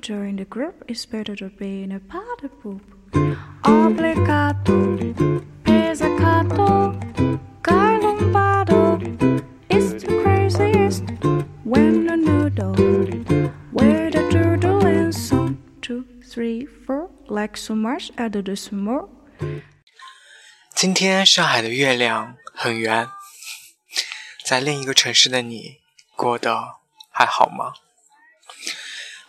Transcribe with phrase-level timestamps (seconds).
[0.00, 2.80] join the group, it's better to be in a party group.
[3.62, 4.96] Obligato,
[5.64, 6.98] pizzicato,
[7.62, 8.98] galombado.
[9.68, 11.04] It's the craziest
[11.64, 12.72] when the noodle,
[13.72, 19.08] with a doodle and some two, three, four, like so much, I do this more.
[20.74, 23.08] 今天上海的月亮很圆，
[24.44, 25.78] 在另一个城市的你
[26.14, 26.76] 过得
[27.10, 27.72] 还好吗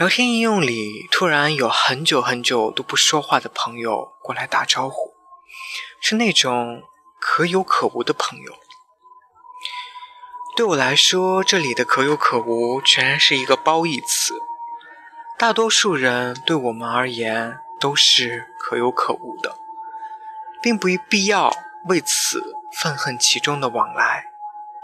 [0.00, 5.12] 聊天应用里突然有很久很久都不说话的朋友过来打招呼，
[6.00, 6.82] 是那种
[7.20, 8.58] 可有可无的朋友。
[10.56, 14.32] 对我来说，这里的可有可无全然是一个褒义词。
[15.36, 19.58] 大多数人对我们而言都是可有可无的，
[20.62, 21.54] 并不必要
[21.88, 24.24] 为此愤恨其中的往来。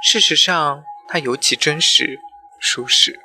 [0.02, 2.20] 事实上，它尤其真实、
[2.60, 3.22] 舒适。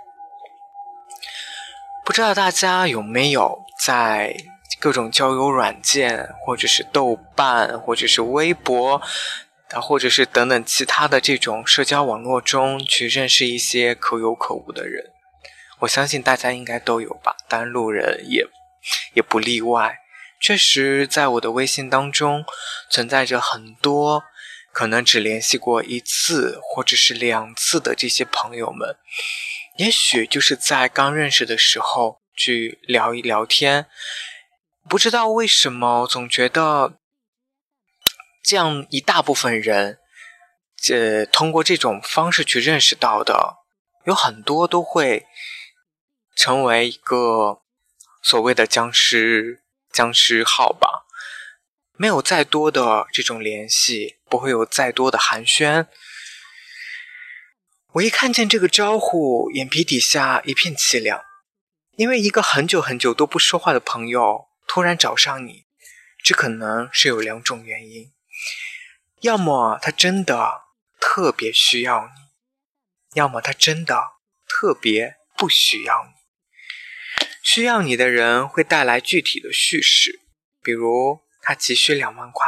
[2.06, 4.36] 不知道大家有没有在
[4.80, 9.02] 各种交友软件，或者是豆瓣，或者是微博。
[9.74, 15.14] 啊，或者是等等其他的这种社交网络中去认识一些可有可无的人，
[15.80, 18.46] 我相信大家应该都有吧，当然路人也
[19.14, 20.00] 也不例外。
[20.42, 22.44] 确实，在我的微信当中
[22.90, 24.26] 存在着很多
[24.74, 28.98] 可能只联系过一次或者是两次的这些朋友们，
[29.82, 33.88] 也许就是在刚认识的时候去聊一聊天，
[34.88, 37.00] 不知道为什么总觉得。
[38.44, 40.00] 这样一大部分人，
[40.76, 43.58] 这通过这种方式去认识到的，
[44.06, 45.28] 有很多都会
[46.36, 47.62] 成为一个
[48.24, 49.62] 所谓的僵尸
[49.92, 51.06] 僵尸号吧。
[51.94, 55.86] 没有再多的这种联系，不会有再多的寒暄。
[57.96, 61.22] 我一看见这个招呼，眼皮底下一片凄凉，
[61.98, 65.66] 因为一个很久很久都不说话的朋友突然找上你，
[66.24, 68.14] 这可能是有两种原因。
[69.20, 70.62] 要么他真的
[71.02, 72.12] 特别需要你，
[73.16, 74.02] 要么他真的
[74.48, 76.12] 特别不需要你。
[77.44, 80.22] 需要你的人会带来具体的叙事，
[80.64, 82.48] 比如他急需两万块，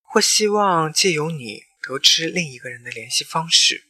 [0.00, 3.87] 或希望借由你得知另一个人的联系方式。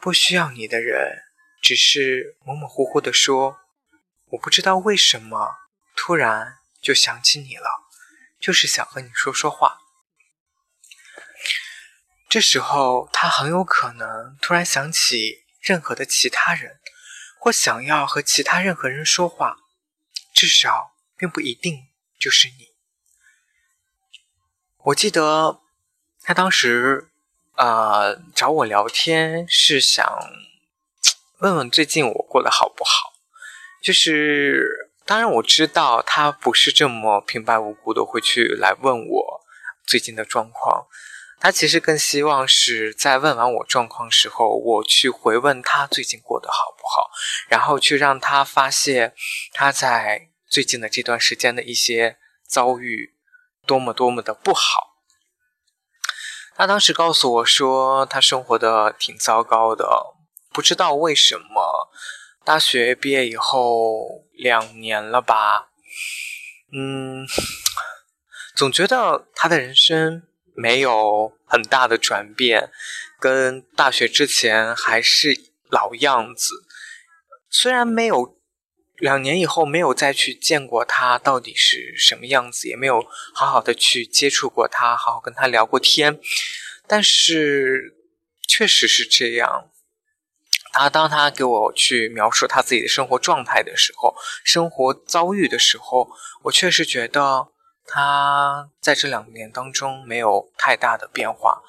[0.00, 1.24] 不需要你的人
[1.60, 3.58] 只是模模糊糊的说
[4.32, 5.56] ：“我不知道为什么
[5.94, 7.68] 突然就想起你了，
[8.40, 9.78] 就是想和你说说话。”
[12.30, 16.80] 这时候，他很有可能突然想起任何的其他人，
[17.38, 19.58] 或想要和其他任何人说话，
[20.32, 21.88] 至少并不一定
[22.18, 22.68] 就是你。
[24.84, 25.60] 我记得
[26.22, 27.09] 他当时，
[27.60, 30.02] 呃，找我聊天是想
[31.40, 33.12] 问问最近我过得好不好。
[33.82, 39.40] 就是，当然我知道他不是这么平白无故的会去来问我
[39.86, 40.86] 最近的状况。
[41.38, 47.10] 他其实更希望是在问完我状况时候，我去回问他最近过得好不好，
[47.46, 49.12] 然后去让他发泄
[49.52, 52.16] 他在最近的这段时间的一些
[52.48, 53.16] 遭遇
[53.66, 54.89] 多么多么的不好。
[56.60, 59.88] 他当时告诉我说，他生活的挺糟糕的，
[60.52, 61.88] 不知道为什么，
[62.44, 65.70] 大学毕业以后两年了吧，
[66.70, 67.26] 嗯，
[68.54, 70.24] 总觉得他的人生。
[70.54, 72.70] 没有很大的转变，
[73.18, 76.66] 跟大学之前还是老样子。
[77.48, 78.36] 虽然没有
[79.00, 83.04] 两年以后没有再去见过他到底是什么样子，也没有
[83.34, 86.20] 好好的去接触过他，好好跟他聊过天，
[86.86, 87.96] 但是
[88.46, 89.70] 确实是这样。
[90.72, 94.14] 他当他给我去描述他自己的生活状态的时候，
[94.44, 96.08] 生活遭遇的时候，
[96.44, 97.48] 我确实觉得。
[97.92, 101.60] 他在这两年当中没有太大的变化，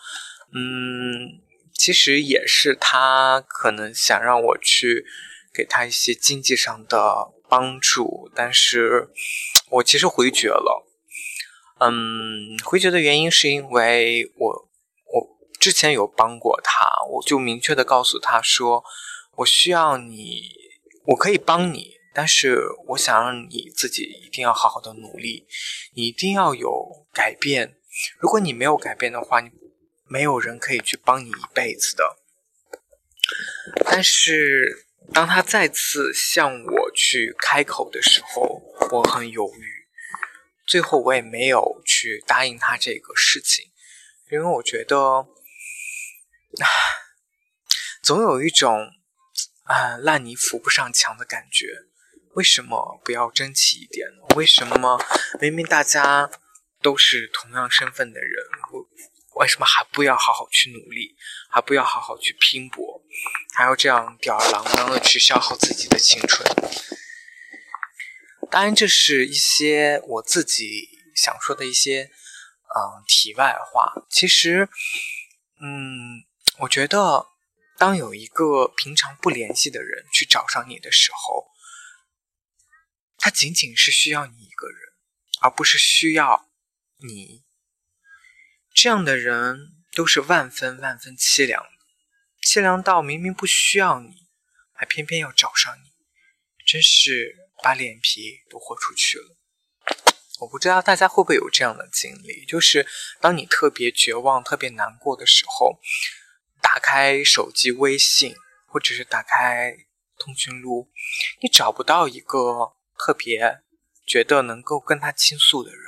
[0.54, 1.42] 嗯，
[1.74, 5.04] 其实也是他可能想让我去
[5.54, 9.10] 给他一些经济上的帮助，但是
[9.70, 10.88] 我其实回绝了，
[11.80, 14.70] 嗯，回绝的原因是因为我
[15.06, 18.84] 我之前有帮过他，我就明确的告诉他说，
[19.38, 20.50] 我需要你，
[21.06, 25.48] 我可以帮你，但是我想让你自己一定要好好的努力，
[25.94, 27.78] 你一定要有改变。
[28.20, 29.52] 如果你没有改变的话，你
[30.08, 32.18] 没有人可以去帮你一辈子的。
[33.86, 38.62] 但是当他再次向我去开口的时候，
[38.92, 39.88] 我很犹豫，
[40.66, 43.72] 最后我也没有去答应他这个事情，
[44.32, 45.28] 因为我觉得，
[48.02, 48.90] 总有一种
[49.64, 51.68] 啊烂泥扶不上墙的感觉。
[52.36, 54.36] 为什么不要争气一点呢？
[54.38, 54.98] 为什么
[55.42, 56.32] 明明大家
[56.82, 58.32] 都是同样身份的人，
[59.36, 61.18] 为什么还不要好好去努力，
[61.50, 63.01] 还不要好好去拼搏，
[63.54, 66.48] 还要这样吊儿郎当的去消耗自己的青春？
[68.50, 72.04] 当然，这是一些我自己想说的一些
[72.76, 74.06] 嗯题外话。
[74.10, 74.68] 其实，
[75.62, 76.26] 嗯，
[76.60, 77.28] 我觉得
[77.78, 81.48] 当有一个平常不联系的人去找上你的时候，
[83.18, 84.80] 他仅仅是需要你一个人，
[85.42, 86.50] 而不是需要
[86.98, 87.46] 你。
[88.74, 91.66] 这样的人都是万分万分凄凉，
[92.42, 94.28] 凄凉到明明不需要你，
[94.74, 95.92] 还偏偏要找上你，
[96.66, 99.38] 真是把脸皮都豁出去了。
[100.40, 102.88] 我不知道大家会不会有这样的经历，就是
[103.20, 105.80] 当你特别绝望、特别难过的时候，
[106.62, 108.36] 打开手机微信，
[108.66, 109.76] 或者是打开
[110.18, 110.92] 通讯录，
[111.42, 112.76] 你找不到一个。
[113.04, 113.64] 特别
[114.06, 115.82] 觉得能够跟他倾诉的人，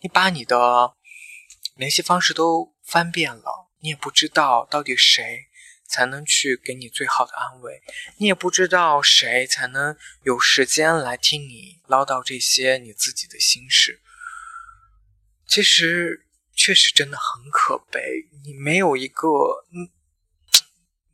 [0.00, 0.94] 你把你的
[1.76, 5.47] 联系方式都翻遍了，你也不知道到底谁
[5.88, 7.82] 才能去给你最好的安慰，
[8.18, 14.00] 你也不知道谁才能有时间来听你唠叨这些你自己的心事。
[15.46, 19.28] 其实确实真的很可悲，你没有一个
[19.72, 19.88] 嗯。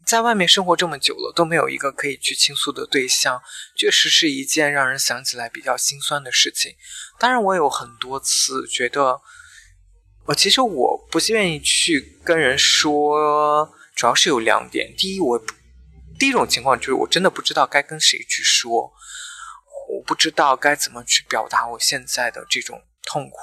[0.07, 3.43] 在外面生活这么久了，都没有一个可以去倾诉的对象，
[3.75, 6.77] 确实是一件让人想起来比较心酸的事情。
[7.19, 9.23] 当然，我有很多次觉得，
[10.27, 14.95] 我其实我不愿意去跟人说，主要是有两点。
[14.97, 15.39] 第一，我
[16.19, 18.93] 第一种情况就是我真的不知道该跟谁去说，
[19.91, 23.37] 我不知道该怎么去表达我现在的这种痛苦。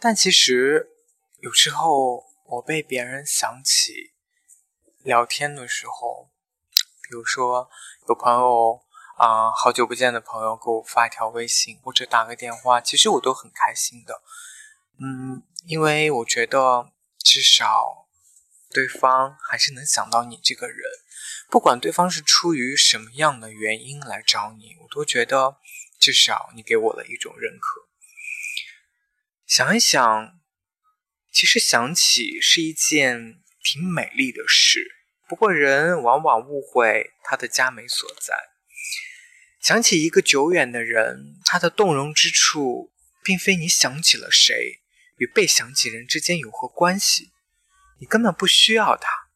[0.00, 0.88] 但其实
[1.40, 4.12] 有时候我被别人想起。
[5.04, 6.30] 聊天的时候，
[7.02, 7.68] 比如说
[8.08, 8.80] 有朋友
[9.18, 14.22] 啊，好久不见的朋友给我发一条微信或者打个电话，其实我都很开心的。
[15.00, 18.01] 嗯，因为我觉得至少
[18.72, 20.78] 对方还是能想到你这个人，
[21.48, 25.58] 不管对方是出于什么样的原因来找你，我都觉得
[26.00, 27.88] 至少你给我了一种认可。
[29.46, 30.40] 想一想，
[31.30, 33.38] 其实想起是一件。
[33.64, 34.84] 挺美丽的事，
[35.28, 38.34] 不过人往往误会它的佳美所在。
[39.60, 42.92] 想起一个久远的人，他的动容之处，
[43.22, 44.80] 并非你想起了谁，
[45.18, 47.30] 与被想起人之间有何关系？
[48.02, 49.28] 你根本不需要他。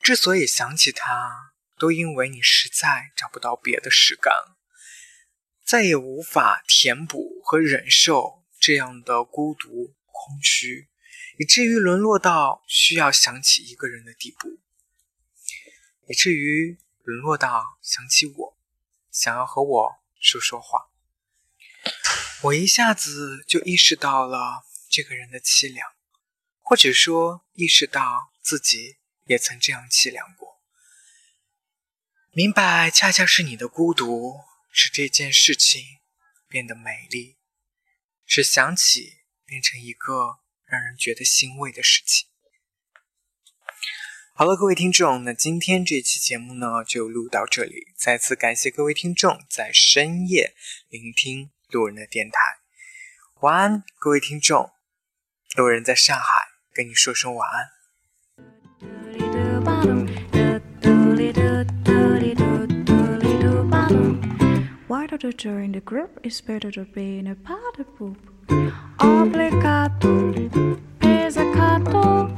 [0.00, 4.56] 之所以想起他，都因为你实在找不到别的事干了，
[5.64, 10.88] 再也无法填补和忍受这样的孤独空虚。
[11.36, 14.60] 以至于沦落到需要想起一个人的地步，
[16.06, 18.56] 以至于沦落到想起我，
[19.10, 20.90] 想要和我说说话。
[22.42, 25.90] 我一下子就意识到了这个人的凄凉，
[26.62, 30.62] 或者说意识到自己也曾这样凄凉过。
[32.30, 34.40] 明白，恰恰是你的孤独，
[34.70, 35.82] 使这件事情
[36.48, 37.36] 变得美丽，
[38.24, 40.38] 使想起变成一个。
[40.64, 42.30] 让人觉得欣慰的事情。
[44.32, 47.88] 好了，各位听众，那今天这期节目呢就录到这里。
[47.94, 50.54] 再次感谢各位听众在深夜
[50.88, 52.38] 聆听路人的电台。
[53.42, 54.72] 晚安，各位听众。
[55.56, 56.41] 路人在上海
[56.73, 57.77] 跟你说声晚安。
[68.99, 70.31] Obligato,
[70.99, 72.29] pizzicato,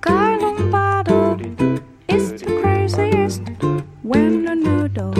[0.00, 1.36] garlombado.
[2.08, 3.42] It's the craziest
[4.02, 5.10] when a noodle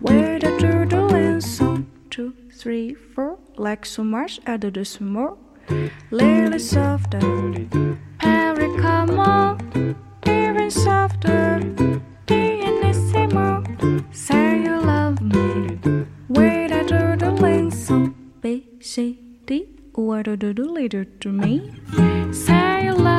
[0.00, 3.38] with a turtle and some two, three, four.
[3.56, 5.36] Like so much, add this more.
[6.11, 7.19] Lily softer,
[8.19, 9.57] pericamo,
[10.27, 11.59] even softer.
[12.27, 13.63] Pianissimo,
[14.11, 15.79] say you love me.
[16.29, 19.67] With a turtle and some B, C, D.
[19.93, 21.71] What do do later to me?
[22.31, 23.14] Say you love